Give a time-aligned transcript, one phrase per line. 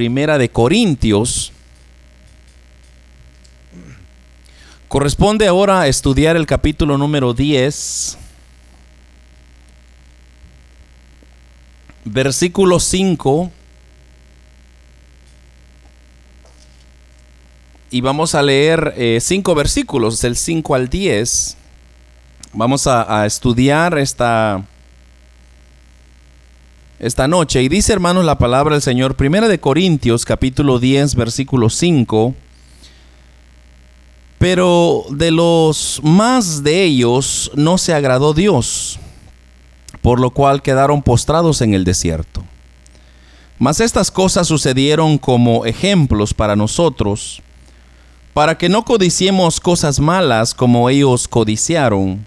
[0.00, 1.52] Primera de Corintios.
[4.88, 8.16] Corresponde ahora estudiar el capítulo número 10,
[12.06, 13.50] versículo 5.
[17.90, 21.58] Y vamos a leer eh, cinco versículos, del 5 al 10.
[22.54, 24.64] Vamos a, a estudiar esta,
[27.00, 27.62] esta noche.
[27.62, 32.34] Y dice, hermanos, la palabra del Señor, Primera de Corintios, capítulo 10, versículo 5.
[34.38, 38.98] Pero de los más de ellos no se agradó Dios,
[40.02, 42.44] por lo cual quedaron postrados en el desierto.
[43.58, 47.42] Mas estas cosas sucedieron como ejemplos para nosotros,
[48.32, 52.26] para que no codiciemos cosas malas como ellos codiciaron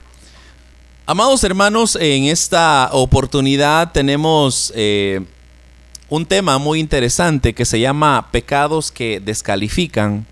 [1.11, 5.19] Amados hermanos, en esta oportunidad tenemos eh,
[6.07, 10.25] un tema muy interesante que se llama pecados que descalifican.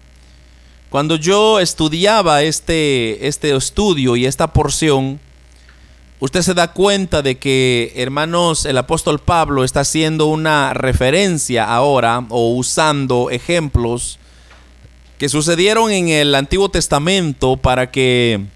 [0.89, 5.19] Cuando yo estudiaba este, este estudio y esta porción,
[6.21, 12.25] usted se da cuenta de que, hermanos, el apóstol Pablo está haciendo una referencia ahora
[12.29, 14.17] o usando ejemplos
[15.17, 18.47] que sucedieron en el Antiguo Testamento para que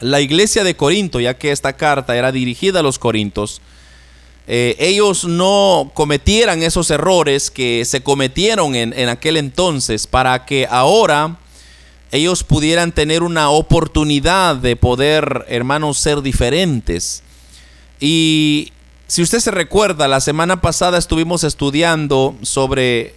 [0.00, 3.60] la iglesia de Corinto, ya que esta carta era dirigida a los corintos,
[4.46, 10.68] eh, ellos no cometieran esos errores que se cometieron en, en aquel entonces para que
[10.70, 11.38] ahora
[12.12, 17.22] ellos pudieran tener una oportunidad de poder, hermanos, ser diferentes.
[17.98, 18.72] Y
[19.08, 23.14] si usted se recuerda, la semana pasada estuvimos estudiando sobre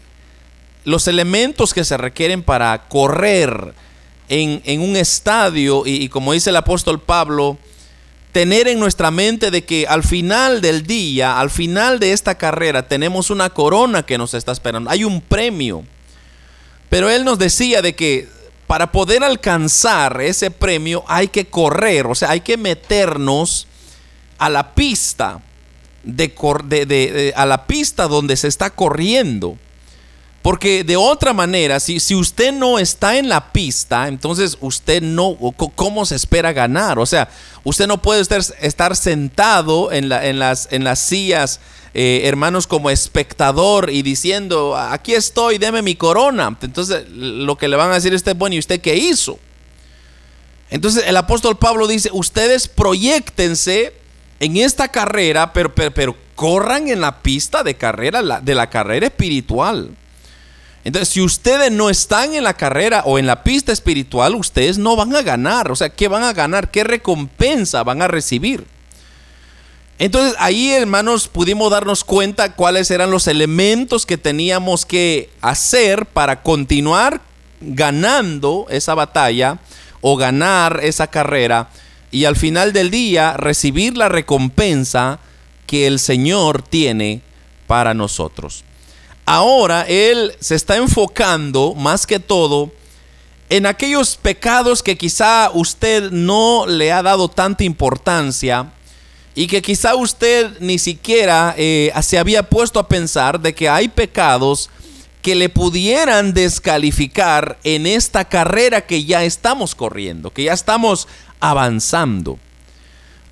[0.86, 3.74] los elementos que se requieren para correr
[4.30, 7.58] en, un estadio y, como dice el apóstol Pablo,
[8.32, 12.88] tener en nuestra mente de que al final del día, al final de esta carrera,
[12.88, 15.84] tenemos una corona que nos está esperando, hay un premio.
[16.90, 18.28] Pero él nos decía de que
[18.68, 23.68] para poder alcanzar ese premio hay que correr, o sea, hay que meternos
[24.38, 25.42] a la pista,
[26.04, 29.58] de, a la pista donde se está corriendo.
[30.42, 35.36] Porque de otra manera, si, si usted no está en la pista, entonces usted no,
[35.76, 36.98] ¿cómo se espera ganar?
[36.98, 37.30] O sea,
[37.66, 41.60] usted no puede estar, estar sentado en, la, en, las, en las sillas,
[41.94, 46.58] eh, hermanos, como espectador y diciendo, aquí estoy, deme mi corona.
[46.62, 49.40] Entonces, lo que le van a decir es, bueno, ¿y usted qué hizo?
[50.70, 53.94] Entonces, el apóstol Pablo dice, ustedes proyectense
[54.40, 59.08] en esta carrera, pero, pero, pero corran en la pista de carrera, de la carrera
[59.08, 59.98] espiritual.
[60.84, 64.96] Entonces, si ustedes no están en la carrera o en la pista espiritual, ustedes no
[64.96, 65.72] van a ganar.
[65.72, 66.72] O sea, ¿qué van a ganar?
[66.72, 68.66] ¿Qué recompensa van a recibir?
[69.98, 76.42] Entonces, ahí, hermanos, pudimos darnos cuenta cuáles eran los elementos que teníamos que hacer para
[76.42, 77.22] continuar
[77.60, 79.60] ganando esa batalla
[80.00, 81.70] o ganar esa carrera
[82.10, 85.20] y al final del día recibir la recompensa
[85.68, 87.22] que el Señor tiene
[87.68, 88.64] para nosotros
[89.30, 92.72] ahora él se está enfocando más que todo
[93.50, 98.72] en aquellos pecados que quizá usted no le ha dado tanta importancia
[99.36, 103.88] y que quizá usted ni siquiera eh, se había puesto a pensar de que hay
[103.88, 104.72] pecados
[105.22, 111.08] que le pudieran descalificar en esta carrera que ya estamos corriendo, que ya estamos
[111.40, 112.40] avanzando.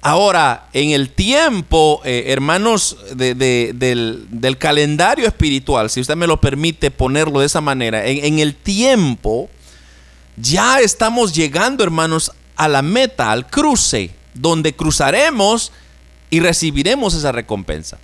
[0.02, 7.40] Ahora, en el tiempo, eh, hermanos, del, calendario espiritual, si usted me lo permite ponerlo
[7.40, 9.50] de esa manera, en, el tiempo,
[10.38, 15.72] ya estamos llegando, hermanos, a la meta, al cruce, donde cruzaremos
[16.30, 17.98] y recibiremos esa recompensa.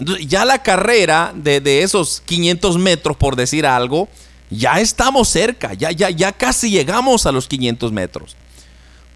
[0.00, 4.08] Entonces, ya la carrera de, de, esos 500 metros, por decir algo,
[4.50, 8.36] ya estamos cerca, ya, ya, ya casi llegamos a los 500 metros.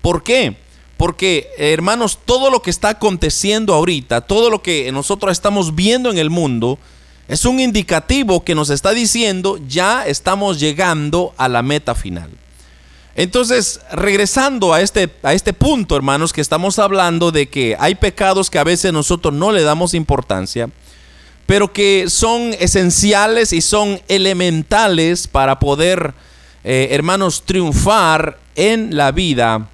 [0.00, 0.56] ¿Por qué?
[0.96, 6.18] Porque, hermanos, todo lo que está aconteciendo ahorita, todo lo que nosotros estamos viendo en
[6.18, 6.78] el mundo,
[7.28, 12.30] es un indicativo que nos está diciendo ya estamos llegando a la meta final.
[13.14, 18.50] Entonces, regresando a este, a este punto, hermanos, que estamos hablando de que hay pecados
[18.50, 20.68] que a veces nosotros no le damos importancia,
[21.46, 26.14] pero que son esenciales y son elementales para poder,
[26.62, 29.70] eh, hermanos, triunfar en la vida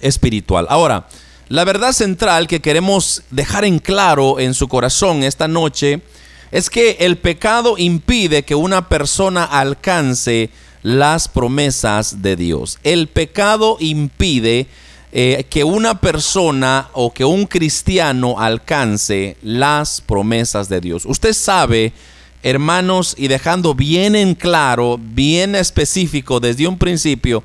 [0.00, 0.66] espiritual.
[0.68, 1.06] Ahora,
[1.48, 6.02] la verdad central que queremos dejar en claro en su corazón esta noche
[6.50, 10.50] es que el pecado impide que una persona alcance
[10.82, 12.78] las promesas de Dios.
[12.82, 14.66] El pecado impide
[15.10, 21.04] eh, que una persona o que un cristiano alcance las promesas de Dios.
[21.06, 21.94] Usted sabe,
[22.42, 27.42] hermanos, y dejando bien en claro, bien específico desde un principio,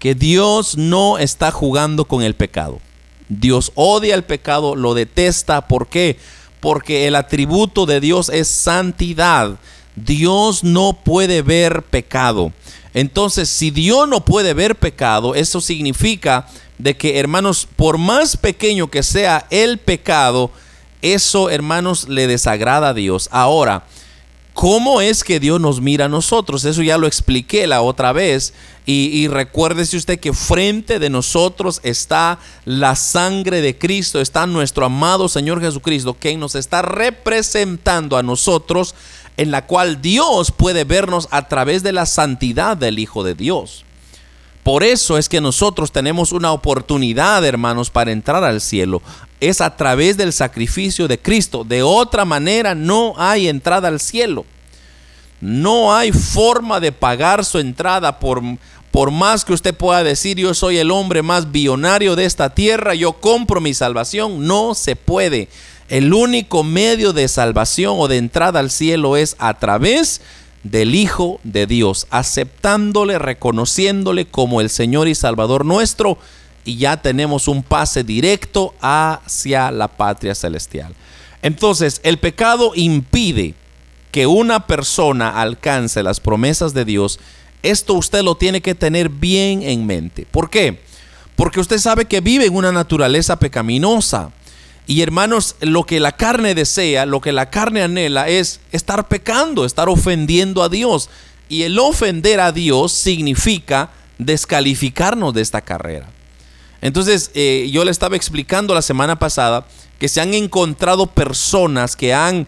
[0.00, 2.80] que Dios no está jugando con el pecado.
[3.28, 5.68] Dios odia el pecado, lo detesta.
[5.68, 6.18] ¿Por qué?
[6.58, 9.58] Porque el atributo de Dios es santidad.
[9.94, 12.52] Dios no puede ver pecado.
[12.94, 16.48] Entonces, si Dios no puede ver pecado, eso significa
[16.78, 20.50] de que, hermanos, por más pequeño que sea el pecado,
[21.02, 23.28] eso, hermanos, le desagrada a Dios.
[23.30, 23.84] Ahora,
[24.60, 26.66] ¿Cómo es que Dios nos mira a nosotros?
[26.66, 28.52] Eso ya lo expliqué la otra vez.
[28.84, 35.30] Y, recuérdese usted que frente de nosotros está la sangre de Cristo, está nuestro amado
[35.30, 38.94] Señor Jesucristo, quien nos está representando a nosotros,
[39.38, 43.86] en la cual Dios puede vernos a través de la santidad del Hijo de Dios.
[44.62, 49.00] Por eso es que nosotros tenemos una oportunidad, hermanos, para entrar al cielo.
[49.40, 51.64] Es a través del sacrificio de Cristo.
[51.64, 54.44] De otra manera no hay entrada al cielo.
[55.40, 58.42] No hay forma de pagar su entrada por,
[58.90, 62.94] por más que usted pueda decir yo soy el hombre más billonario de esta tierra,
[62.94, 64.46] yo compro mi salvación.
[64.46, 65.48] No se puede.
[65.88, 70.94] El único medio de salvación o de entrada al cielo es a través de del
[70.94, 76.18] Hijo de Dios, aceptándole, reconociéndole como el Señor y Salvador nuestro,
[76.70, 80.94] y ya tenemos un pase directo hacia la patria celestial.
[81.42, 83.54] Entonces, el pecado impide
[84.12, 87.18] que una persona alcance las promesas de Dios.
[87.64, 90.28] Esto usted lo tiene que tener bien en mente.
[90.30, 90.80] ¿Por qué?
[91.34, 94.30] Porque usted sabe que vive en una naturaleza pecaminosa.
[94.86, 99.64] Y hermanos, lo que la carne desea, lo que la carne anhela es estar pecando,
[99.64, 101.10] estar ofendiendo a Dios.
[101.48, 106.10] Y el ofender a Dios significa descalificarnos de esta carrera.
[106.82, 109.66] Entonces, eh, yo le estaba explicando la semana pasada
[109.98, 112.46] que se han encontrado personas que han,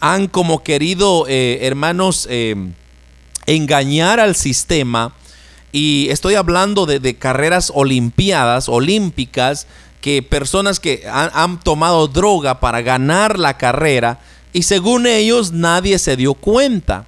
[0.00, 2.56] han como querido, eh, hermanos, eh,
[3.46, 5.14] engañar al sistema.
[5.70, 9.66] Y estoy hablando de, carreras olimpiadas, olímpicas,
[10.00, 14.18] que personas que han, tomado droga para ganar la carrera
[14.52, 17.06] y según ellos nadie se dio cuenta.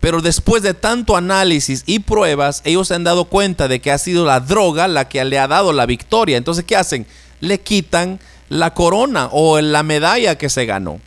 [0.00, 3.98] Pero después de tanto análisis y pruebas, ellos se han dado cuenta de que ha
[3.98, 6.36] sido la droga la que le ha dado la victoria.
[6.36, 7.06] Entonces, ¿qué hacen?
[7.40, 11.00] Le quitan la corona o la medalla que se ganó.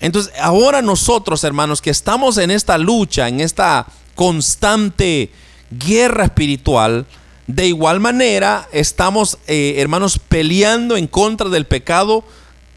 [0.00, 5.30] Entonces, ahora nosotros, hermanos, que estamos en esta lucha, en esta constante
[5.70, 7.06] guerra espiritual,
[7.46, 12.24] de igual manera, estamos, eh, hermanos, peleando en contra del pecado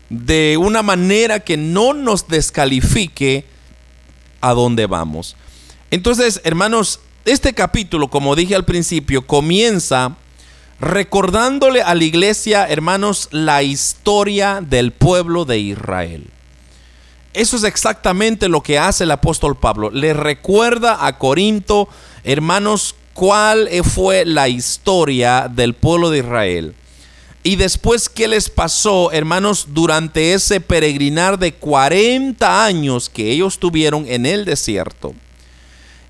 [0.10, 3.46] de una manera que no nos descalifique
[4.42, 5.36] a dónde vamos.
[5.92, 10.16] Entonces, hermanos, este capítulo, como dije al principio, comienza
[10.80, 16.30] recordándole a la iglesia, hermanos, la historia del pueblo de Israel.
[17.34, 19.92] Eso es exactamente lo que hace el apóstol Pablo.
[19.92, 21.90] Le recuerda a Corinto,
[22.24, 26.76] hermanos, cuál fue la historia del pueblo de Israel.
[27.42, 34.06] Y después, ¿qué les pasó, hermanos, durante ese peregrinar de 40 años que ellos tuvieron
[34.08, 35.14] en el desierto?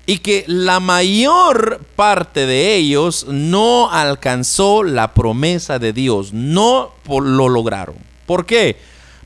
[0.06, 7.48] Y que la mayor parte de ellos no alcanzó la promesa de Dios, no lo
[7.48, 7.94] lograron.
[8.26, 8.76] ¿Por qué?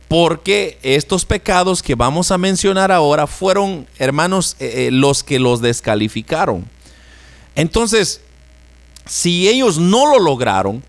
[0.06, 5.62] Porque estos pecados que vamos a mencionar ahora fueron, hermanos, eh, eh, los que los
[5.62, 6.68] descalificaron.
[7.54, 8.20] Entonces,
[9.06, 10.82] si ellos no lo lograron,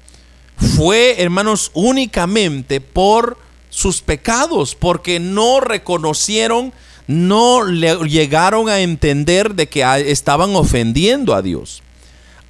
[0.57, 3.37] fue, hermanos, únicamente por
[3.69, 6.73] sus pecados, porque no reconocieron,
[7.07, 11.83] no le llegaron a entender de que estaban ofendiendo a Dios.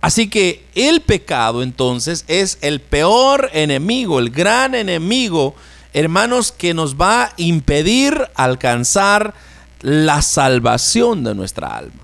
[0.01, 5.55] Así que el pecado entonces es el peor enemigo, el gran enemigo,
[5.93, 9.33] hermanos, que nos va a impedir alcanzar
[9.81, 12.03] la salvación de nuestra alma.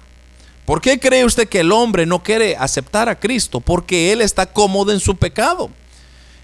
[0.65, 3.59] ¿Por qué cree usted que el hombre no quiere aceptar a Cristo?
[3.59, 5.69] Porque él está cómodo en su pecado.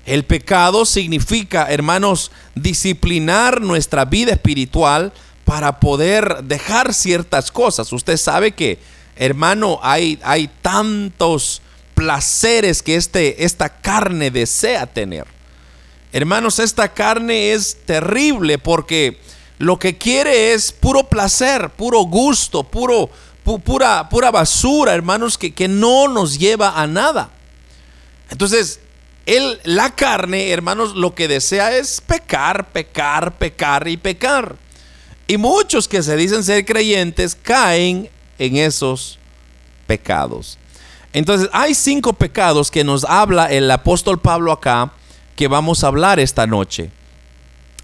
[0.07, 5.11] El pecado significa, hermanos, disciplinar nuestra vida espiritual
[5.43, 7.91] para poder dejar ciertas cosas.
[7.91, 8.79] Usted sabe que,
[9.17, 11.61] hermano, hay, hay tantos
[11.93, 15.25] placeres que este, esta carne desea tener.
[16.13, 19.19] Hermanos, esta carne es terrible porque
[19.57, 23.09] lo que quiere es puro placer, puro gusto, puro,
[23.43, 27.29] pura, pura basura, hermanos, que, que no nos lleva a nada.
[28.29, 28.79] Entonces,
[29.63, 34.55] la carne, hermanos, lo que desea es pecar, pecar, pecar y pecar.
[35.27, 39.19] Y muchos que se dicen ser creyentes caen en esos
[39.85, 40.57] pecados.
[41.11, 44.93] Entonces, hay cinco pecados que nos habla el apóstol Pablo acá
[45.35, 46.89] que vamos a hablar esta noche.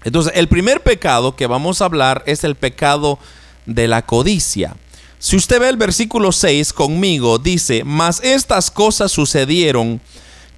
[0.04, 3.18] Entonces, el primer pecado que vamos a hablar es el pecado
[3.66, 4.76] de la codicia.
[5.18, 10.00] Si usted ve el versículo 6 conmigo, dice, mas estas cosas sucedieron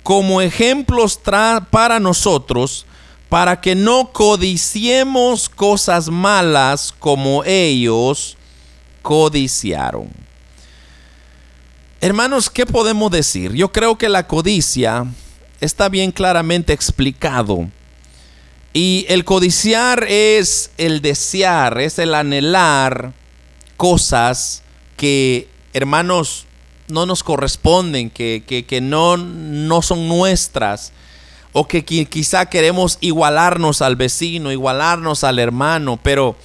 [0.06, 1.18] como ejemplos
[1.68, 2.86] para nosotros,
[3.28, 8.36] para que no codiciemos cosas malas como ellos
[9.02, 10.08] codiciaron.
[12.00, 13.52] Hermanos, ¿qué podemos decir?
[13.54, 15.06] Yo creo que la codicia
[15.60, 17.68] está bien claramente explicado
[18.72, 23.12] y el codiciar es el desear, es el anhelar
[23.76, 24.62] cosas
[24.96, 26.45] que, hermanos,
[26.88, 30.92] no nos corresponden, que, que, no, no son nuestras,
[31.52, 36.36] o que quizá queremos igualarnos al vecino, igualarnos al hermano, pero,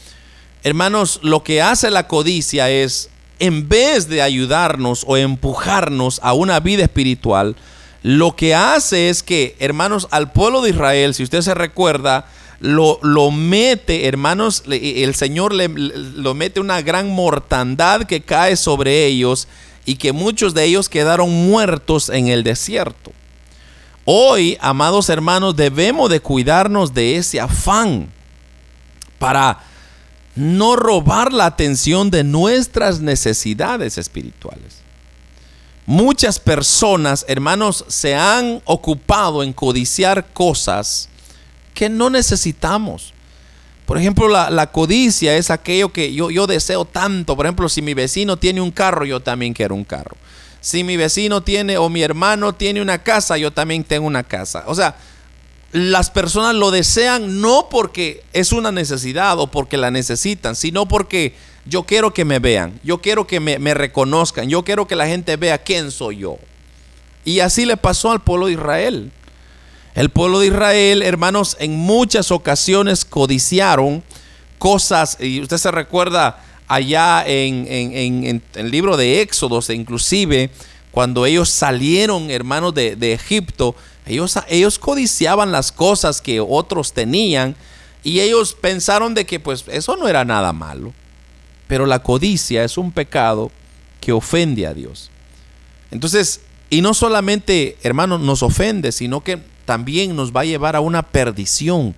[0.64, 6.60] hermanos, lo que hace la codicia es, en vez de ayudarnos o empujarnos a una
[6.60, 7.56] vida espiritual,
[8.04, 12.26] lo que hace es que, hermanos, al pueblo de Israel, si usted se recuerda,
[12.60, 19.06] lo, lo mete, hermanos, el Señor le, lo mete una gran mortandad que cae sobre
[19.06, 19.48] ellos
[19.86, 23.12] y que muchos de ellos quedaron muertos en el desierto.
[24.06, 28.10] Hoy, amados hermanos, debemos de cuidarnos de ese afán
[29.20, 29.60] para
[30.36, 34.82] no robar la atención de nuestras necesidades espirituales.
[35.86, 41.10] Muchas personas, hermanos, se han ocupado en codiciar cosas
[41.74, 43.14] que no necesitamos.
[43.92, 47.36] Por ejemplo, la, codicia es aquello que yo, deseo tanto.
[47.36, 50.16] Por ejemplo, si mi vecino tiene un carro, yo también quiero un carro.
[50.62, 54.64] Si mi vecino tiene o mi hermano tiene una casa, yo también tengo una casa.
[54.68, 54.96] O sea,
[55.74, 61.36] las personas lo desean no porque es una necesidad o porque la necesitan, sino porque
[61.66, 65.36] yo quiero que me vean, yo quiero que me, reconozcan, yo quiero que la gente
[65.36, 66.38] vea quién soy yo.
[67.26, 69.12] Y así le pasó al pueblo de Israel.
[69.94, 74.04] El pueblo de Israel, hermanos, en muchas ocasiones codiciaron
[74.58, 80.50] cosas, y usted se recuerda allá en, el libro de Éxodos, inclusive
[80.92, 87.56] cuando ellos salieron, hermanos, de, de Egipto, ellos, ellos codiciaban las cosas que otros tenían
[88.04, 90.94] y ellos pensaron de que pues eso no era nada malo.
[91.68, 93.52] Pero la codicia es un pecado
[94.00, 95.10] que ofende a Dios.
[95.92, 100.80] Entonces, y no solamente, hermanos, nos ofende, sino que también nos va a llevar a
[100.80, 101.94] una perdición.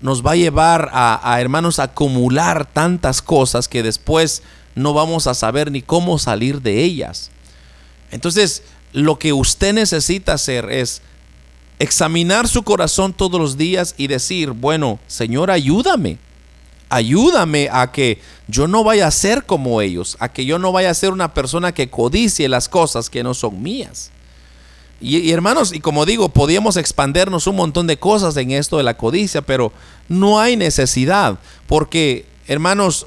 [0.00, 4.42] Nos va a llevar a, a hermanos, a acumular tantas cosas que después
[4.74, 7.30] no vamos a saber ni cómo salir de ellas.
[8.10, 11.02] Entonces, lo que usted necesita hacer es
[11.78, 16.18] examinar su corazón todos los días y decir, bueno, Señor, ayúdame.
[16.88, 20.90] Ayúdame a que yo no vaya a ser como ellos, a que yo no vaya
[20.90, 24.10] a ser una persona que codicie las cosas que no son mías.
[25.00, 28.96] Y, hermanos, y como digo, podíamos expandernos un montón de cosas en esto de la
[28.96, 29.72] codicia, pero
[30.08, 33.06] no hay necesidad, porque hermanos,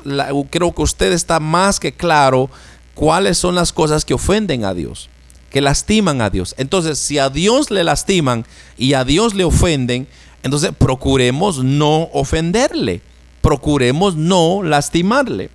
[0.51, 2.49] creo que usted está más que claro
[2.93, 5.09] cuáles son las cosas que ofenden a Dios,
[5.49, 6.53] que lastiman a Dios.
[6.57, 8.45] Entonces, si a Dios le lastiman
[8.77, 10.07] y a Dios le ofenden,
[10.43, 13.01] entonces procuremos no ofenderle
[13.41, 15.49] procuremos no lastimarle.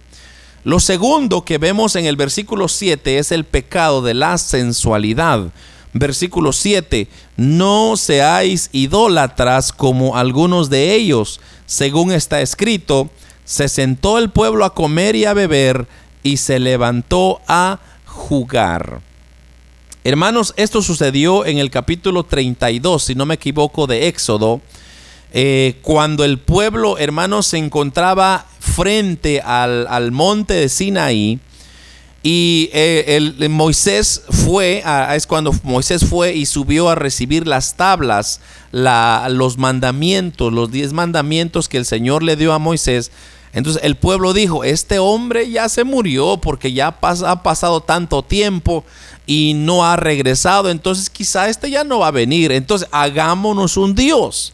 [0.64, 5.53] Lo segundo que vemos en el versículo 7 es el pecado de la sensualidad.
[5.95, 11.41] Versículo 7, no seáis idólatras como algunos de ellos.
[11.67, 13.11] Según está escrito,
[13.45, 15.87] se sentó el pueblo a comer y a beber
[16.25, 19.01] y se levantó a jugar.
[20.03, 24.61] Hermanos, esto sucedió en el capítulo 32, si no me equivoco, de Éxodo.
[25.33, 31.41] Eh, cuando el pueblo, hermanos, se encontraba frente al, monte de Sinaí,
[32.26, 34.83] y eh, el, Moisés fue,
[35.14, 38.40] es cuando Moisés fue y subió a recibir las tablas,
[38.73, 43.11] los mandamientos, los diez mandamientos que el Señor le dio a Moisés.
[43.52, 48.87] Entonces el pueblo dijo, este hombre ya se murió porque ya ha pasado tanto tiempo
[49.26, 52.52] y no ha regresado, entonces quizá este ya no va a venir.
[52.52, 54.54] Entonces hagámonos un Dios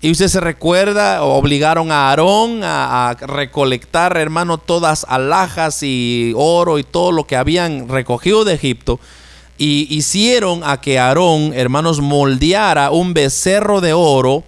[0.00, 6.84] y usted se recuerda, obligaron a Aarón a, recolectar, hermano, todas alhajas y oro y
[6.84, 9.00] todo lo que habían recogido de Egipto.
[9.58, 14.44] Y hicieron a que Aarón, hermanos, moldeara un becerro de oro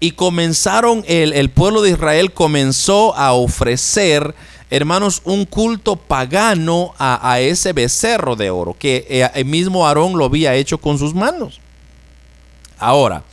[0.00, 4.34] y comenzaron, el, el pueblo de Israel comenzó a ofrecer
[4.70, 10.26] hermanos, un culto pagano a, ese becerro de oro que eh, el mismo Aarón lo
[10.26, 11.60] había hecho con sus manos.
[12.78, 13.24] Ahora,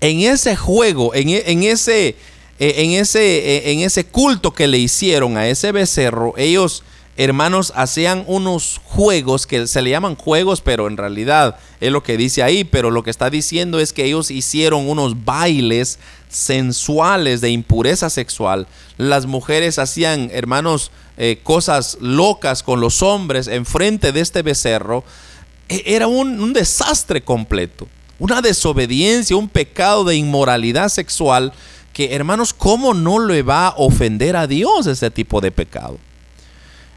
[0.00, 2.16] en ese juego, en, e, ese,
[2.58, 6.82] en, ese, eh, en ese culto que le hicieron a ese becerro, ellos
[7.16, 12.16] hermanos, hacían unos juegos que se le llaman juegos, pero en realidad es lo que
[12.16, 15.98] dice ahí, pero lo que está diciendo es que ellos hicieron unos bailes
[16.30, 18.66] sensuales de impureza sexual.
[18.96, 25.04] Las mujeres hacían, hermanos, eh, cosas locas con los hombres enfrente de este becerro.
[25.68, 27.86] E, era un desastre completo,
[28.20, 31.52] una desobediencia, un pecado de inmoralidad sexual
[31.92, 35.98] que, hermanos, ¿cómo no le va a ofender a Dios ese tipo de pecado?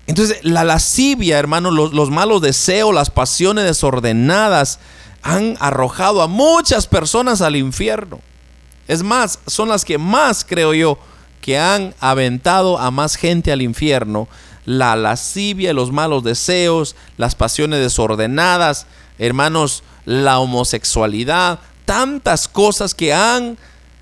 [0.05, 4.79] Entonces, la lascivia, hermanos, los, malos deseos, las pasiones desordenadas
[5.21, 8.19] han arrojado a muchas personas al infierno.
[8.89, 10.99] Es más, son las que más, creo yo,
[11.39, 14.27] que han aventado a más gente al infierno.
[14.65, 18.87] La lascivia, los malos deseos, las pasiones desordenadas,
[19.17, 23.57] hermanos, la homosexualidad, tantas cosas que han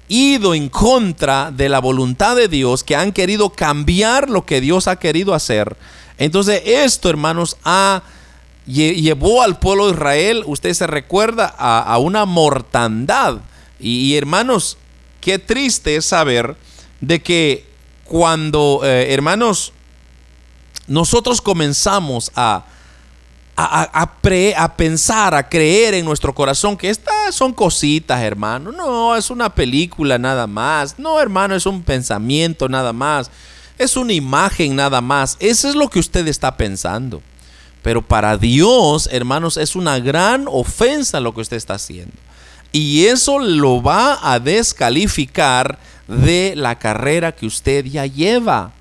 [0.08, 4.88] ido en contra de la voluntad de Dios, que han querido cambiar lo que Dios
[4.88, 5.78] ha querido hacer.
[6.18, 8.04] Entonces esto, hermanos, ha,
[8.66, 13.38] llevó al pueblo de Israel, usted se recuerda, a, una mortandad.
[13.80, 14.78] Y, hermanos,
[15.22, 16.56] qué triste es saber
[17.00, 17.66] de que
[18.04, 19.74] cuando, eh, hermanos,
[20.88, 22.66] nosotros comenzamos a
[23.66, 28.72] a, pensar, a creer en nuestro corazón que estas son cositas, hermano.
[28.72, 30.98] No, es una película nada más.
[30.98, 33.32] No, hermano, es un pensamiento nada más.
[33.78, 35.38] Es una imagen nada más.
[35.40, 37.22] Eso es lo que usted está pensando.
[37.82, 42.14] Pero para Dios, hermanos, es una gran ofensa lo que usted está haciendo.
[42.72, 48.74] Y eso lo va a descalificar de la carrera que usted ya lleva.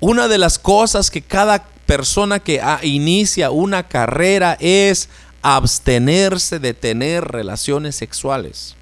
[0.00, 5.08] Una de las cosas que cada persona que inicia una carrera es
[5.42, 8.74] abstenerse de tener relaciones sexuales.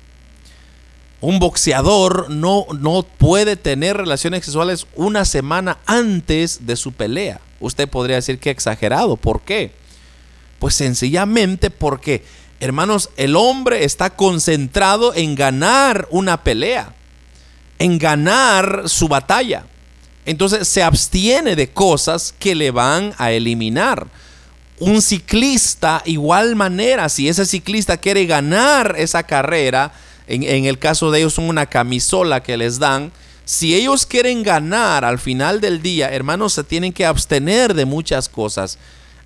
[1.20, 7.40] Un boxeador no, no puede tener relaciones sexuales una semana antes de su pelea.
[7.60, 9.16] Usted podría decir que exagerado.
[9.16, 9.72] ¿Por qué?
[10.58, 12.24] Pues sencillamente porque,
[12.60, 16.94] hermanos, el hombre está concentrado en ganar una pelea,
[17.78, 19.64] en ganar su batalla.
[20.26, 24.06] Entonces se abstiene de cosas que le van a eliminar.
[24.78, 29.92] Un ciclista, igual manera, si ese ciclista quiere ganar esa carrera,
[30.26, 33.12] en, el caso de ellos son una camisola que les dan,
[33.44, 38.28] si ellos quieren ganar al final del día, hermanos, se tienen que abstener de muchas
[38.28, 38.78] cosas.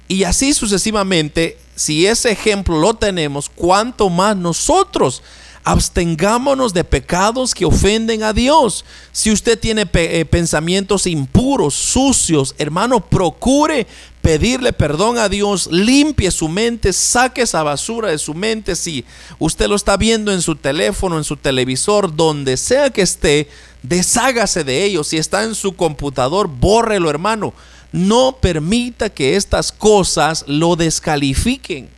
[0.08, 5.22] Y así sucesivamente, si ese ejemplo lo tenemos, ¿cuánto más nosotros
[5.68, 8.86] abstengámonos de pecados que ofenden a Dios.
[9.12, 13.86] Si usted tiene eh, pensamientos impuros, sucios, hermano, procure
[14.22, 18.74] pedirle perdón a Dios, limpie su mente, saque esa basura de su mente.
[18.76, 19.04] Si
[19.38, 23.50] usted lo está viendo en su teléfono, en su televisor, donde sea que esté,
[23.82, 25.08] deshágase de ellos.
[25.08, 27.52] Si está en su computador, bórrelo, hermano.
[27.92, 31.97] No permita que estas cosas lo descalifiquen.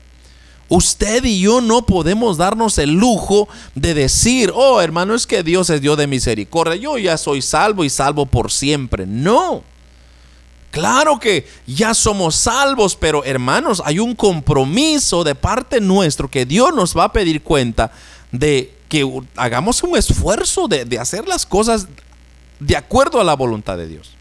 [0.70, 5.68] Usted y yo no podemos darnos el lujo de decir, oh hermano, es que Dios
[5.68, 9.04] es Dios de misericordia, yo ya soy salvo y salvo por siempre.
[9.04, 9.64] No.
[10.70, 16.72] Claro que ya somos salvos, pero hermanos, hay un compromiso de parte nuestro que Dios
[16.72, 17.90] nos va a pedir cuenta
[18.30, 19.04] de que
[19.34, 21.88] hagamos un esfuerzo de, de hacer las cosas
[22.60, 24.12] de acuerdo a la voluntad de Dios.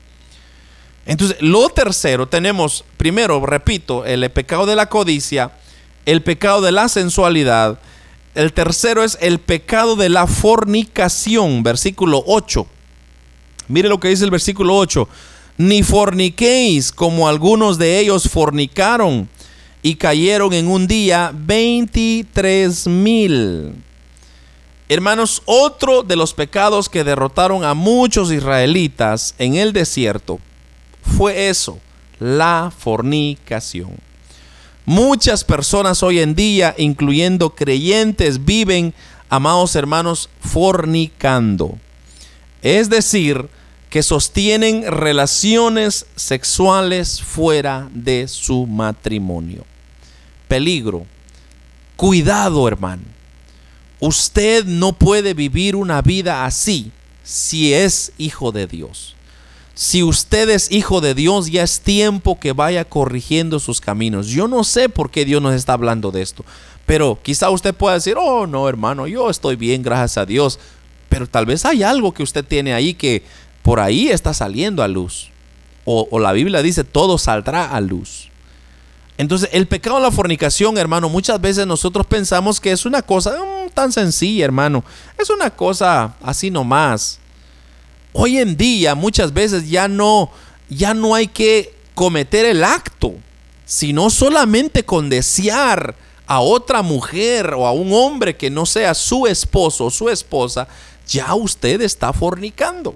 [1.06, 5.52] Entonces, lo tercero, tenemos, primero, repito, el pecado de la codicia,
[6.12, 7.80] el pecado de la sensualidad.
[8.34, 12.66] El tercero es el pecado de la fornicación, versículo 8.
[13.68, 15.08] Mire lo que dice el versículo 8.
[15.58, 19.30] Ni forniquéis como algunos de ellos fornicaron
[19.84, 23.76] y cayeron en un día 23 mil.
[24.88, 30.40] Hermanos, otro de los pecados que derrotaron a muchos israelitas en el desierto
[31.04, 31.78] fue eso,
[32.20, 34.09] la fornicación.
[34.90, 38.96] Muchas personas hoy en día, incluyendo creyentes, viven,
[39.30, 41.78] amados hermanos, fornicando.
[42.64, 43.50] Es decir,
[43.92, 49.64] que sostienen relaciones sexuales fuera de su matrimonio.
[50.48, 51.06] Peligro.
[51.96, 53.04] Cuidado, hermano.
[54.00, 59.16] Usted no puede vivir una vida así si es hijo de Dios.
[59.82, 64.28] Si usted es hijo de Dios, ya es tiempo que vaya corrigiendo sus caminos.
[64.28, 66.44] Yo no sé por qué Dios nos está hablando de esto,
[66.86, 70.60] pero quizá usted pueda decir, oh no hermano, yo estoy bien, gracias a Dios.
[71.08, 73.24] Pero tal vez hay algo que usted tiene ahí que
[73.64, 75.30] por ahí está saliendo a luz.
[75.86, 78.28] O, la Biblia dice, todo saldrá a luz.
[79.18, 83.32] Entonces, el pecado de la fornicación, hermano, muchas veces nosotros pensamos que es una cosa
[83.32, 84.84] mm, tan sencilla, hermano.
[85.18, 87.19] Es una cosa así nomás.
[88.14, 90.32] Hoy en día, muchas veces ya no,
[90.70, 93.14] ya no hay que cometer el acto,
[93.66, 95.96] sino solamente con desear
[96.26, 100.68] a otra mujer o a un hombre que no sea su esposo o su esposa,
[101.08, 102.96] ya usted está fornicando.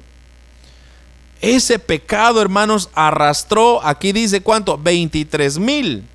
[1.41, 6.07] Ese pecado, hermanos, arrastró, aquí dice cuánto, 23 mil.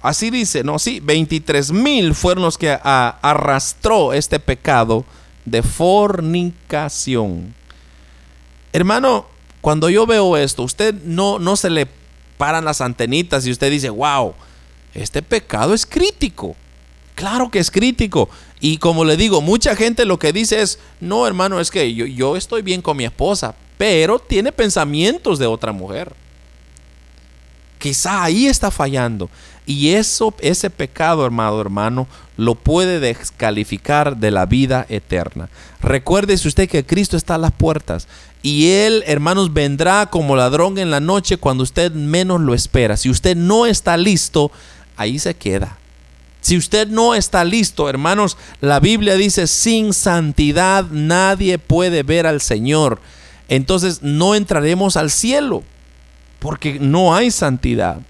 [0.00, 5.04] Así dice, no, sí, 23 mil fueron los que arrastró este pecado
[5.44, 7.54] de fornicación.
[8.72, 9.26] Hermano,
[9.60, 11.88] cuando yo veo esto, usted no, no se le
[12.36, 14.34] paran las antenitas y usted dice, wow,
[14.94, 16.54] este pecado es crítico.
[17.16, 18.28] Claro que es crítico.
[18.60, 22.06] Y como le digo, mucha gente lo que dice es, no hermano, es que yo,
[22.06, 26.14] yo estoy bien con mi esposa, pero tiene pensamientos de otra mujer.
[27.78, 29.30] Quizá ahí está fallando.
[29.66, 35.48] Y eso, ese pecado, hermano, hermano, lo puede descalificar de la vida eterna.
[35.82, 38.08] Recuérdese usted que Cristo está a las puertas.
[38.42, 42.96] Y Él, hermanos, vendrá como ladrón en la noche cuando usted menos lo espera.
[42.96, 44.50] Si usted no está listo,
[44.96, 45.76] ahí se queda.
[46.40, 52.40] Si usted no está listo, hermanos, la Biblia dice, sin santidad nadie puede ver al
[52.40, 53.00] Señor.
[53.48, 55.62] Entonces no entraremos al cielo,
[56.38, 58.00] porque no hay santidad.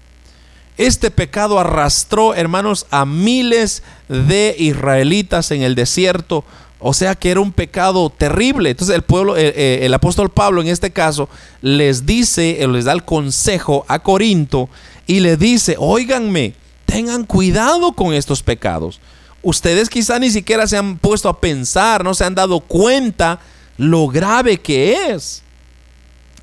[0.77, 6.45] Este pecado arrastró, hermanos, a miles de israelitas en el desierto.
[6.79, 8.69] O sea que era un pecado terrible.
[8.69, 11.27] Entonces el pueblo, el, eh, apóstol Pablo en este caso
[11.61, 14.69] les dice, les da el consejo a Corinto
[15.05, 16.53] y le dice, óiganme,
[16.85, 19.01] tengan cuidado con estos pecados.
[19.41, 23.39] Ustedes quizá ni siquiera se han puesto a pensar, no se han dado cuenta
[23.77, 25.43] lo grave que es.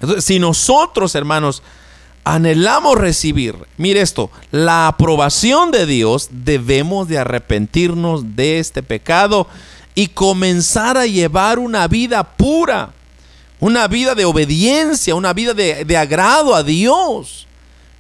[0.01, 1.63] Entonces, si nosotros, hermanos,
[2.27, 9.47] anhelamos recibir, mire esto, la aprobación de Dios, debemos de arrepentirnos de este pecado
[9.95, 12.93] y comenzar a llevar una vida pura,
[13.61, 17.47] una vida de obediencia, una vida de, de agrado a Dios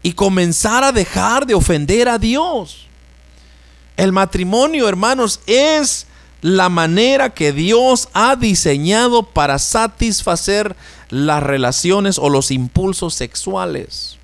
[0.02, 2.88] y comenzar a dejar de ofender a Dios.
[3.96, 6.08] El matrimonio, hermanos, es
[6.42, 10.74] la manera que Dios ha diseñado para satisfacer
[11.10, 14.15] las relaciones o los impulsos sexuales.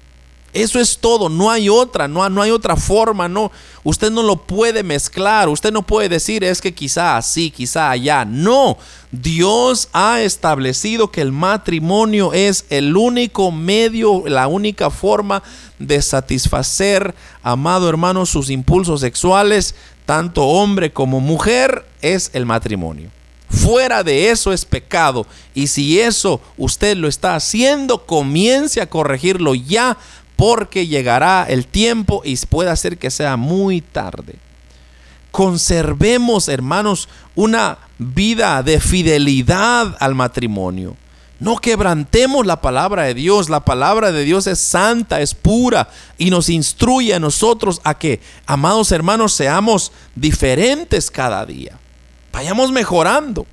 [0.52, 3.50] Eso es todo, no hay otra, no, no, hay otra forma, no.
[3.84, 8.26] Usted no lo puede mezclar, usted no puede decir es que quizá así, quizá allá.
[8.26, 8.76] No,
[9.10, 15.42] Dios ha establecido que el matrimonio es el único medio, la única forma
[15.78, 23.10] de satisfacer, amado hermano, sus impulsos sexuales, tanto hombre como mujer, es el matrimonio.
[23.52, 25.26] Fuera de eso es pecado.
[25.54, 29.98] Y si eso usted lo está haciendo, comience a corregirlo ya
[30.36, 34.36] porque llegará el tiempo y puede ser que sea muy tarde.
[35.30, 40.96] Conservemos, hermanos, una vida de fidelidad al matrimonio.
[41.42, 43.50] No quebrantemos la palabra de Dios.
[43.50, 48.20] La palabra de Dios es santa, es pura y nos instruye a nosotros a que,
[48.46, 51.78] amados hermanos, seamos diferentes cada día.
[52.32, 53.44] Vayamos mejorando.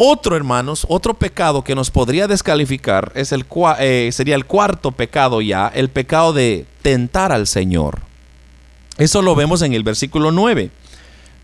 [0.00, 3.44] Otro, hermanos, otro pecado que nos podría descalificar es el,
[3.80, 8.02] eh, sería el cuarto pecado ya, el pecado de tentar al Señor.
[8.96, 10.70] Eso lo vemos en el versículo 9.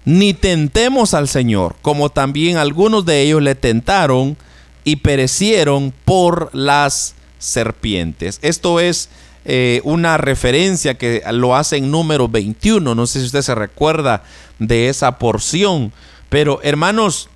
[0.05, 4.37] Ni tentemos al Señor, como también algunos de ellos le tentaron
[4.85, 8.39] y perecieron por las serpientes.
[8.41, 9.09] Esto es
[9.47, 12.95] eh, una referencia que lo hace en número 21.
[12.95, 14.23] No sé si usted se recuerda
[14.61, 15.93] de esa porción.
[16.29, 17.31] Pero hermanos,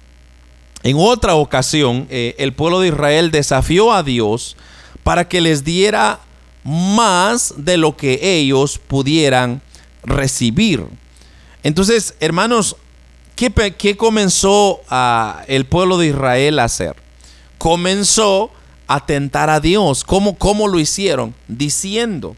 [0.83, 4.57] en otra ocasión, eh, el pueblo de Israel desafió a Dios
[5.03, 6.21] para que les diera
[6.65, 9.63] más de lo que ellos pudieran
[10.05, 10.85] recibir.
[11.63, 12.77] Entonces, hermanos,
[13.35, 16.95] ¿qué, comenzó ah, el pueblo de Israel a hacer?
[17.59, 18.51] Comenzó
[18.87, 20.05] a tentar a Dios.
[20.05, 21.35] ¿Cómo, ¿Cómo lo hicieron?
[21.49, 22.37] Diciendo,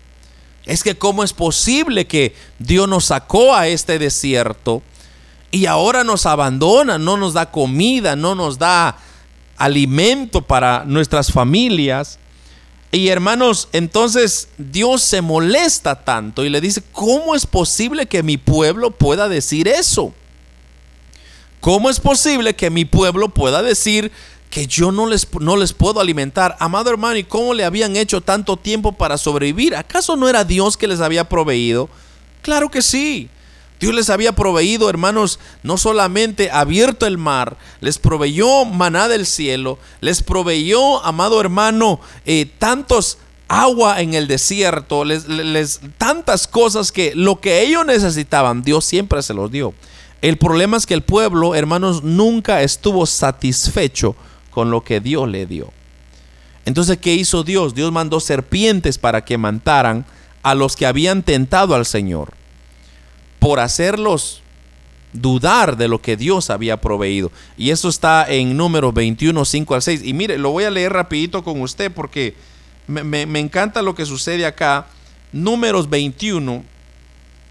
[0.64, 4.82] es que cómo es posible que Dios nos sacó a este desierto
[5.50, 8.96] y ahora nos abandona, no nos da comida, no nos da
[9.56, 12.18] alimento para nuestras familias.
[12.92, 18.36] Y hermanos, entonces Dios se molesta tanto y le dice, ¿cómo es posible que mi
[18.36, 20.12] pueblo pueda decir eso?
[21.60, 24.10] ¿Cómo es posible que mi pueblo pueda decir
[24.50, 26.56] que yo no les, no les puedo alimentar?
[26.58, 29.76] Amado hermano, ¿y cómo le habían hecho tanto tiempo para sobrevivir?
[29.76, 31.88] ¿Acaso no era Dios que les había proveído?
[32.42, 33.28] Claro que sí.
[33.80, 39.78] Dios les había proveído, hermanos, no solamente abierto el mar, les proveyó maná del cielo,
[40.02, 43.16] les proveyó, amado hermano, eh, tantos
[43.48, 49.32] agua en el desierto, les, tantas cosas que lo que ellos necesitaban, Dios siempre se
[49.32, 49.72] los dio.
[50.20, 54.14] El problema es que el pueblo, hermanos, nunca estuvo satisfecho
[54.50, 55.72] con lo que Dios le dio.
[56.66, 57.74] Entonces, ¿qué hizo Dios?
[57.74, 60.04] Dios mandó serpientes para que mataran
[60.42, 62.39] a los que habían tentado al Señor
[63.40, 64.42] por hacerlos
[65.12, 67.32] dudar de lo que Dios había proveído.
[67.56, 70.02] Y eso está en número 21, 5 al 6.
[70.04, 72.34] Y mire, lo voy a leer rapidito con usted porque
[72.86, 74.86] me, encanta lo que sucede acá.
[75.32, 76.64] Números 21.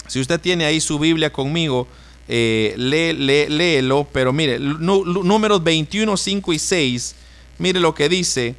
[0.07, 1.87] Si usted tiene ahí su Biblia conmigo,
[2.27, 4.07] eh, léelo.
[4.11, 7.15] Pero mire, números 21, 5 y 6.
[7.57, 8.55] Mire lo que dice.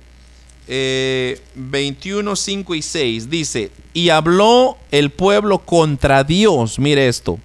[0.70, 7.40] 21, eh, 5 y 6 dice, y habló el pueblo contra Dios, mire esto,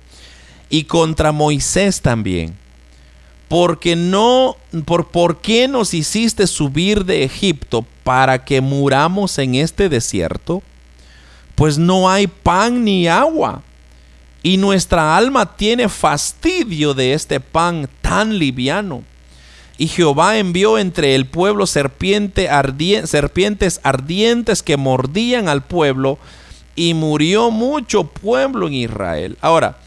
[0.69, 2.55] y contra Moisés también,
[3.47, 9.89] porque no, por, ¿por qué nos hiciste subir de Egipto para que muramos en este
[9.89, 10.61] desierto?
[11.55, 13.63] Pues no hay pan ni agua,
[14.43, 19.03] y nuestra alma tiene fastidio de este pan tan liviano
[19.77, 22.49] y Jehová envió entre el pueblo serpiente
[23.05, 26.17] serpientes ardientes que mordían al pueblo
[26.75, 29.37] y murió mucho pueblo en Israel.
[29.41, 29.79] Ahora,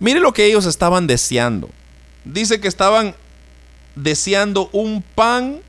[0.00, 1.68] mire lo que ellos estaban deseando.
[2.24, 3.14] Dice que estaban
[3.94, 5.60] deseando un pan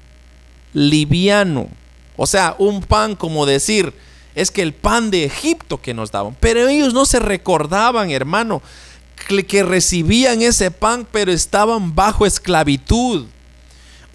[0.74, 1.68] liviano.
[2.16, 3.94] O sea, un pan como decir,
[4.36, 6.36] es que el pan de Egipto que nos daban.
[6.40, 8.62] Pero ellos no se recordaban, hermano,
[9.48, 13.28] que recibían ese pan, pero estaban bajo esclavitud.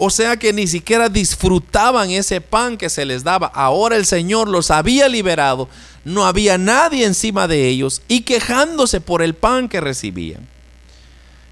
[0.03, 3.49] O sea que ni siquiera disfrutaban ese pan que se les daba.
[3.49, 5.69] Ahora el Señor los había liberado.
[6.07, 10.49] No había nadie encima de ellos y quejándose por el pan que recibían.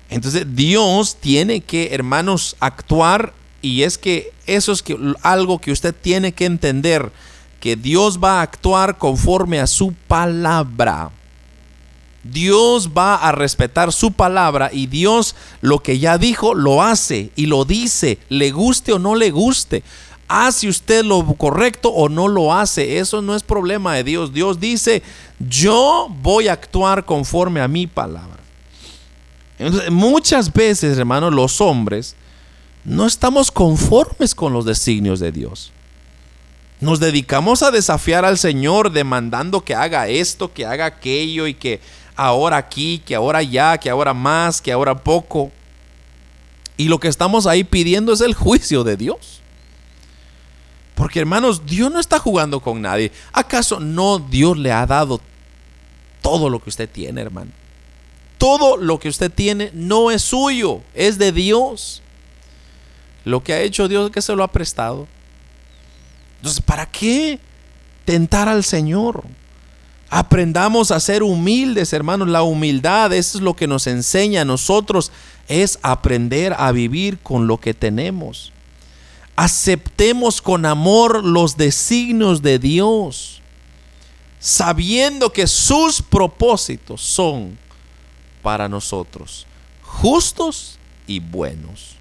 [0.09, 4.83] Entonces Dios tiene que, hermanos, actuar y es que eso es
[5.21, 7.13] algo que usted tiene que entender,
[7.61, 11.11] que Dios va a actuar conforme a su palabra.
[12.33, 17.47] Dios va a respetar su palabra y Dios lo que ya dijo lo hace y
[17.47, 19.83] lo dice, le guste o no le guste.
[20.29, 22.99] Hace usted lo correcto o no lo hace.
[22.99, 24.35] Eso no es problema de Dios.
[24.35, 25.03] Dios dice,
[25.38, 28.37] yo voy a actuar conforme a mi palabra.
[29.91, 32.14] muchas veces, hermanos, los hombres
[32.85, 35.73] no estamos conformes con los designios de Dios.
[36.81, 41.81] Nos dedicamos a desafiar al Señor demandando que haga esto, que haga aquello y que
[42.19, 45.53] ahora aquí, que ahora ya, que ahora más, que ahora poco.
[46.77, 49.41] Y lo que estamos ahí pidiendo es el juicio de Dios.
[50.97, 53.13] Porque hermanos, Dios no está jugando con nadie.
[53.33, 55.21] ¿Acaso no Dios le ha dado
[56.21, 57.53] todo lo que usted tiene, hermano?
[58.37, 62.03] Todo lo que usted tiene no es suyo, es de Dios.
[63.25, 65.07] Lo que ha hecho Dios es que se lo ha prestado.
[66.39, 67.39] Entonces, ¿para qué
[68.05, 69.23] tentar al Señor?
[70.11, 72.29] Aprendamos a ser humildes, hermanos.
[72.29, 75.12] La humildad, eso es lo que nos enseña a nosotros,
[75.49, 78.53] es aprender a vivir con lo que tenemos.
[79.37, 83.42] Aceptemos con amor los designios de Dios,
[84.40, 87.59] sabiendo que sus propósitos son
[88.42, 89.47] para nosotros
[89.88, 91.98] justos y buenos.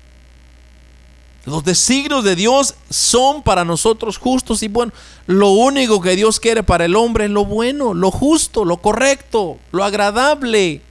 [1.48, 4.94] Los designios de Dios son para nosotros justos y buenos.
[5.28, 9.58] Lo único que Dios quiere para el hombre es lo bueno, lo justo, lo correcto,
[9.72, 10.82] lo agradable.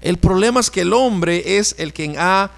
[0.00, 2.52] El problema es que el hombre es el que ha,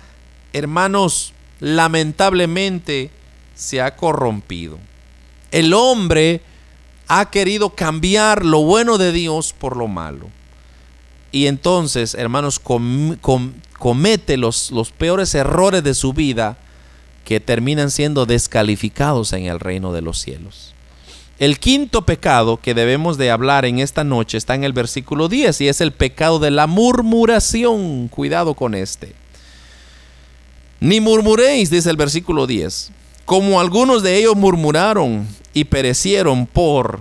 [0.52, 3.10] hermanos, lamentablemente
[3.56, 4.78] se ha corrompido.
[5.50, 6.40] El hombre
[7.08, 10.28] ha querido cambiar lo bueno de Dios por lo malo.
[11.32, 16.58] Y entonces, hermanos, comete los peores errores de su vida
[17.28, 20.72] que terminan siendo descalificados en el reino de los cielos.
[21.38, 25.60] El quinto pecado que debemos de hablar en esta noche está en el versículo 10
[25.60, 28.08] y es el pecado de la murmuración.
[28.08, 29.12] Cuidado con este.
[30.80, 32.92] Ni murmuréis, dice el versículo 10,
[33.26, 37.00] como algunos de ellos murmuraron y perecieron por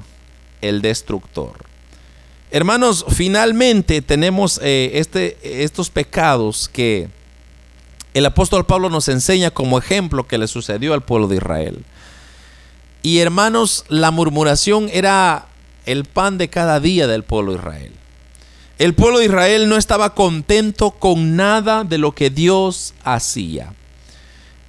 [0.59, 1.53] el destructor.
[2.51, 7.15] Hermanos, finalmente tenemos eh, este, estos pecados que
[8.17, 11.85] el apóstol Pablo nos enseña como ejemplo que le sucedió al pueblo de Israel.
[13.03, 15.47] Y hermanos, la murmuración era
[15.85, 17.93] el pan de cada día del pueblo de Israel.
[18.79, 23.73] El pueblo de Israel no estaba contento con nada de lo que Dios hacía.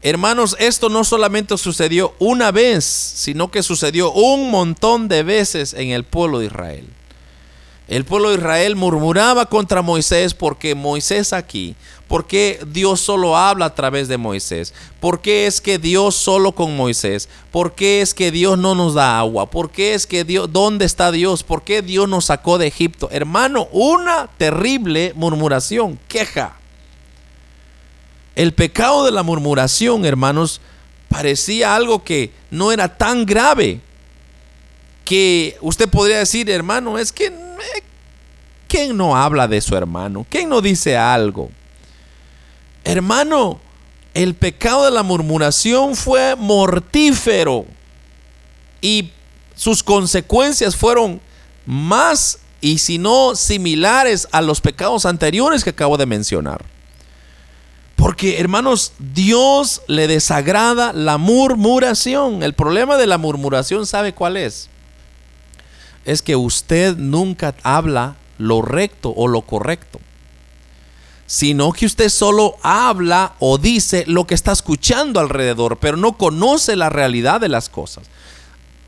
[0.03, 5.91] Hermanos, esto no solamente sucedió una vez, sino que sucedió un montón de veces en
[5.91, 6.87] el pueblo de Israel.
[7.89, 11.75] El pueblo de Israel murmuraba contra Moisés porque Moisés aquí,
[12.07, 16.77] porque Dios solo habla a través de Moisés, por qué es que Dios solo con
[16.77, 20.53] Moisés, por qué es que Dios no nos da agua, por qué es que Dios,
[20.53, 21.43] ¿dónde está Dios?
[21.43, 23.09] ¿Por qué Dios nos sacó de Egipto?
[23.11, 26.59] Hermano, una terrible murmuración, queja.
[28.35, 30.61] El pecado de la murmuración, hermanos,
[31.09, 33.81] parecía algo que no era tan grave
[35.07, 37.48] que usted podría decir, hermano, es que
[38.69, 40.27] ¿quién no habla de su hermano?
[40.29, 41.51] ¿Quién no dice algo?
[42.85, 43.61] Hermano,
[44.15, 47.67] el pecado de la murmuración fue mortífero
[48.81, 49.11] y
[49.55, 51.21] sus consecuencias fueron
[51.67, 56.65] más y si no similares a los pecados anteriores que acabo de mencionar.
[57.97, 62.45] Porque, hermanos, Dios le desagrada la murmuración.
[62.45, 64.71] El problema de la murmuración, ¿sabe cuál es?
[66.09, 70.01] Es que usted nunca habla lo recto o lo correcto,
[71.27, 76.77] sino que usted solo habla o dice lo que está escuchando alrededor, pero no conoce
[76.77, 78.07] la realidad de las cosas.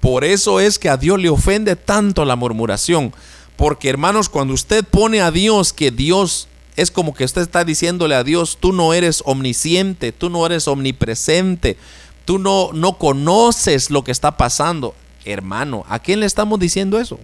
[0.01, 3.13] Por eso es que a Dios le ofende tanto la murmuración,
[3.57, 8.15] porque hermanos, cuando usted pone a Dios que Dios es como que usted está diciéndole
[8.15, 11.77] a Dios, tú no eres omnisciente, tú no eres omnipresente,
[12.25, 14.95] tú no, no conoces lo que está pasando.
[15.31, 17.19] Hermano, ¿a quién le estamos diciendo eso?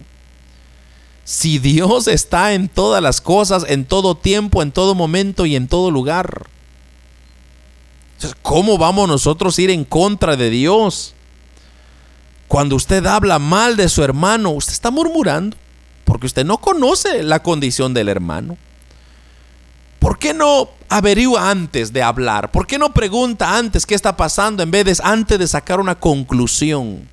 [1.23, 5.67] Si Dios está en todas las cosas, en todo tiempo, en todo momento y en
[5.67, 6.47] todo lugar.
[8.41, 11.13] ¿Cómo vamos nosotros a ir en contra de Dios?
[12.47, 15.57] Cuando usted habla mal de su hermano, usted está murmurando
[16.05, 18.57] porque usted no conoce la condición del hermano.
[19.99, 22.49] ¿Por qué no averigua antes de hablar?
[22.51, 25.99] ¿Por qué no pregunta antes qué está pasando en vez de antes de sacar una
[25.99, 27.09] conclusión?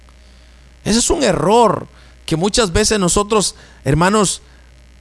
[0.85, 1.87] Ese es un error
[2.27, 4.42] que muchas veces nosotros, hermanos,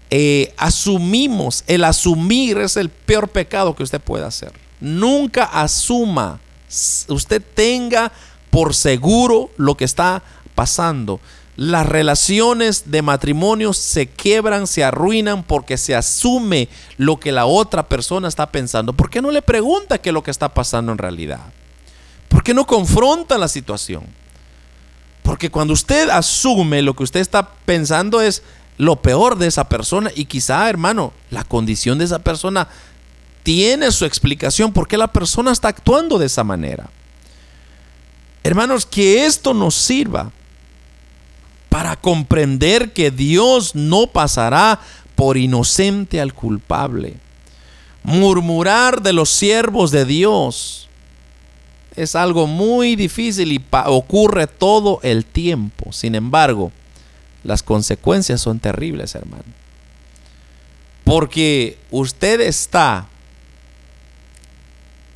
[0.10, 1.64] eh, asumimos.
[1.68, 4.54] El asumir es el peor pecado que usted puede hacer.
[4.80, 6.40] Nunca asuma.
[7.08, 8.12] Usted tenga
[8.50, 10.24] por seguro lo que está
[10.56, 11.20] pasando.
[11.56, 16.68] Las relaciones de matrimonio se quiebran, se arruinan porque se asume
[16.98, 18.94] lo que la otra persona está pensando.
[18.94, 21.42] ¿Por qué no le pregunta qué es lo que está pasando en realidad?
[22.28, 24.04] ¿Por qué no confronta la situación?
[25.24, 28.44] Porque cuando usted asume lo que usted está pensando es
[28.78, 32.68] lo peor de esa persona y quizá, hermano, la condición de esa persona
[33.44, 36.90] tiene su explicación por qué la persona está actuando de esa manera.
[38.44, 40.32] Hermanos, que esto nos sirva
[41.70, 44.80] para comprender que Dios no pasará
[45.16, 47.16] por inocente al culpable.
[48.04, 50.90] Murmurar de los siervos de Dios
[51.96, 55.92] es algo muy difícil y ocurre todo el tiempo.
[55.92, 56.72] Sin embargo,
[57.44, 59.44] las consecuencias son terribles, hermano.
[61.04, 63.08] Porque usted está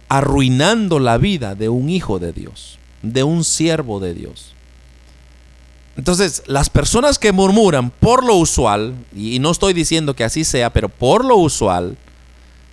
[0.10, 4.54] arruinando la vida de un hijo de Dios, de un siervo de Dios.
[5.98, 10.72] Entonces, las personas que murmuran por lo usual, y no estoy diciendo que así sea,
[10.72, 11.98] pero por lo usual,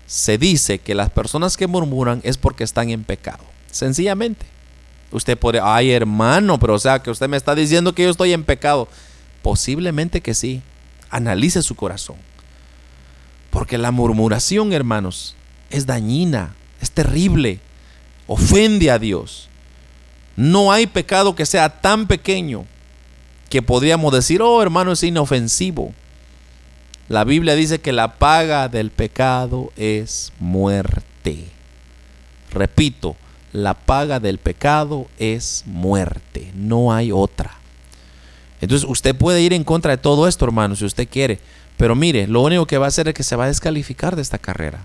[0.06, 3.53] se dice que las personas que murmuran es porque están en pecado.
[3.74, 4.46] Sencillamente.
[5.10, 8.32] Usted puede, ay hermano, pero o sea, que usted me está diciendo que yo estoy
[8.32, 8.86] en pecado.
[9.42, 10.62] Posiblemente que sí.
[11.10, 12.14] Analice su corazón.
[13.50, 15.34] Porque la murmuración, hermanos,
[15.70, 17.58] es dañina, es terrible,
[18.28, 19.48] ofende a Dios.
[20.36, 22.64] No hay pecado que sea tan pequeño
[23.50, 25.92] que podríamos decir, oh hermano, es inofensivo.
[27.08, 31.46] La Biblia dice que la paga del pecado es muerte.
[32.52, 33.16] Repito,
[33.54, 37.52] la paga del pecado es muerte, no hay otra.
[38.60, 41.38] Entonces usted puede ir en contra de todo esto, hermano, si usted quiere.
[41.76, 44.22] Pero mire, lo único que va a hacer es que se va a descalificar de
[44.22, 44.84] esta carrera.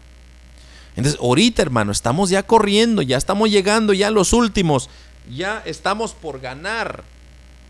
[0.95, 4.91] Entonces, ahorita, hermano, estamos ya corriendo, ya estamos llegando ya los últimos,
[5.27, 7.03] ya estamos por ganar,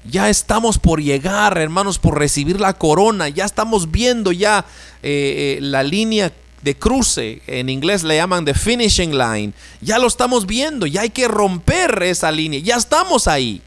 [0.03, 4.65] ya estamos por llegar, hermanos, por recibir la corona, ya estamos viendo ya
[5.01, 10.07] eh, eh, la línea de cruce, en inglés le llaman the finishing line, ya lo
[10.07, 13.61] estamos viendo, ya hay que romper esa línea, ya estamos ahí.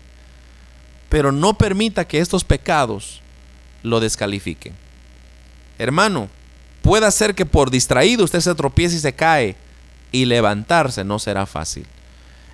[1.09, 3.21] Pero no permita que estos pecados
[3.83, 4.75] lo descalifiquen.
[5.79, 6.29] Hermano,
[6.83, 9.57] puede ser que por distraído usted se tropiece y se cae
[10.11, 11.87] y levantarse no será fácil.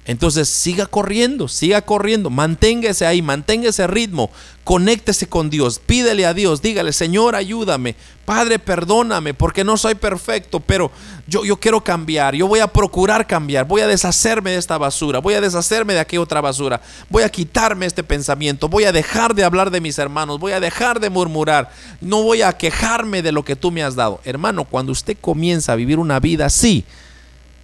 [0.09, 4.31] Entonces siga corriendo, siga corriendo, manténgase ahí, mantenga ese ritmo,
[4.65, 7.95] conéctese con Dios, pídele a Dios, dígale, Señor, ayúdame,
[8.25, 10.91] Padre, perdóname, porque no soy perfecto, pero
[11.27, 15.19] yo, yo quiero cambiar, yo voy a procurar cambiar, voy a deshacerme de esta basura,
[15.19, 16.81] voy a deshacerme de aquella otra basura,
[17.11, 20.61] voy a quitarme este pensamiento, voy a dejar de hablar de mis hermanos, voy a
[20.61, 24.23] dejar de murmurar, no voy a quejarme de lo que tú me has dado.
[24.25, 26.87] Hermano, cuando usted comienza a vivir una vida así,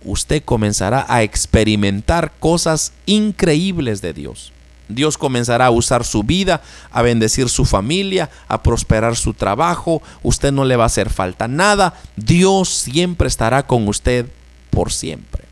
[0.04, 4.52] usted comenzará a experimentar cosas increíbles de Dios.
[4.88, 10.02] Dios comenzará a usar su vida, a bendecir su familia, a prosperar su trabajo.
[10.22, 11.94] Usted no le va a hacer falta nada.
[12.16, 14.26] Dios siempre estará con usted
[14.70, 15.44] por siempre.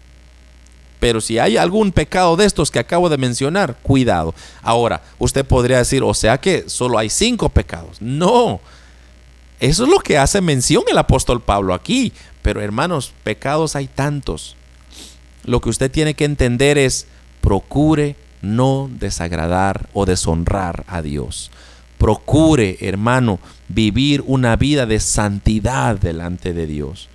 [1.00, 4.34] Pero si hay algún pecado de estos que acabo de mencionar, cuidado.
[4.62, 8.00] Ahora, usted podría decir, o sea que solo hay cinco pecados.
[8.00, 8.60] No.
[9.58, 12.12] Eso es lo que hace mención el apóstol Pablo aquí.
[12.42, 14.56] Pero hermanos, pecados hay tantos.
[15.44, 17.06] Lo que usted tiene que entender es,
[17.40, 21.50] procure no desagradar o deshonrar a Dios.
[21.98, 23.38] Procure, hermano,
[23.68, 27.08] vivir una vida de santidad delante de Dios.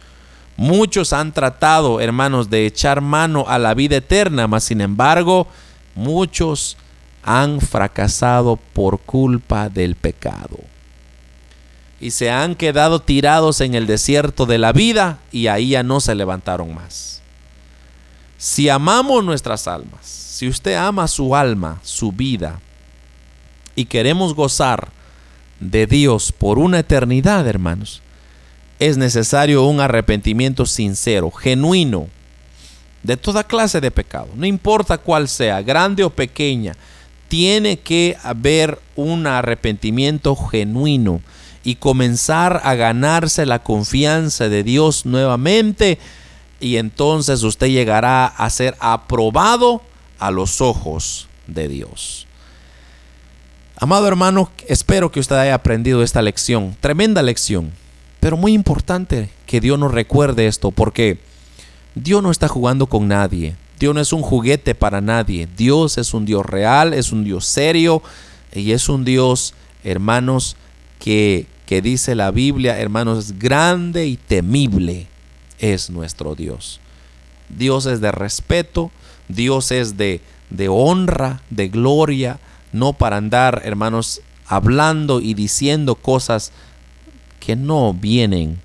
[0.55, 5.47] Muchos han tratado, hermanos, de echar mano a la vida eterna, mas sin embargo,
[5.93, 6.78] muchos
[7.21, 10.57] han fracasado por culpa del pecado
[12.00, 16.00] y se han quedado tirados en el desierto de la vida y ahí ya no
[16.00, 17.22] se levantaron más.
[18.38, 22.60] Si amamos nuestras almas, si usted ama su alma, su vida,
[23.76, 24.89] y queremos gozar
[25.60, 28.02] de Dios por una eternidad, hermanos,
[28.80, 32.08] es necesario un arrepentimiento sincero, genuino,
[33.02, 36.76] de toda clase de pecado, no importa cuál sea, grande o pequeña,
[37.28, 41.22] tiene que haber un arrepentimiento genuino
[41.68, 45.99] y comenzar a ganarse la confianza de Dios nuevamente
[46.61, 49.82] y entonces usted llegará a ser aprobado
[50.18, 52.26] a los ojos de Dios.
[53.76, 57.74] Amado hermano, espero que usted haya aprendido esta lección, tremenda lección,
[58.22, 61.20] pero muy importante que Dios nos recuerde esto, porque
[61.95, 66.13] Dios no está jugando con nadie, Dios no es un juguete para nadie, Dios es
[66.13, 68.01] un Dios real, es un Dios serio
[68.53, 69.53] y es un Dios,
[69.84, 70.55] hermanos,
[70.97, 75.07] que que dice la Biblia, hermanos, grande y temible
[75.59, 76.80] es nuestro Dios.
[77.49, 78.89] Dios es de respeto,
[79.28, 82.39] Dios es de, de honra, de gloria,
[82.72, 86.53] no para andar, hermanos, hablando y diciendo cosas
[87.41, 88.61] que no vienen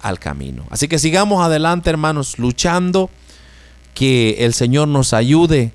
[0.00, 0.64] al camino.
[0.70, 3.10] Así que sigamos adelante, hermanos, luchando,
[3.92, 5.72] que el Señor nos ayude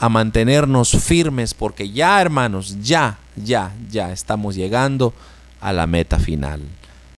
[0.00, 5.12] a mantenernos firmes, porque ya, hermanos, ya ya, ya estamos llegando
[5.60, 6.60] a la meta final.